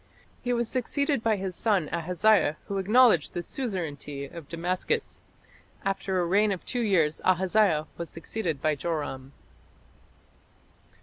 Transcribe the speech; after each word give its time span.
He 0.41 0.51
was 0.51 0.67
succeeded 0.67 1.21
by 1.21 1.35
his 1.35 1.55
son 1.55 1.87
Ahaziah, 1.93 2.57
who 2.65 2.79
acknowledged 2.79 3.35
the 3.35 3.43
suzerainty 3.43 4.25
of 4.25 4.49
Damascus. 4.49 5.21
After 5.85 6.19
a 6.19 6.25
reign 6.25 6.51
of 6.51 6.65
two 6.65 6.81
years 6.81 7.21
Ahaziah 7.23 7.85
was 7.99 8.09
succeeded 8.09 8.63
by 8.63 8.73
Joram. 8.73 9.31